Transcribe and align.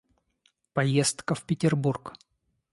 Поездка 0.73 1.35
в 1.35 1.43
Петербург. 1.43 2.13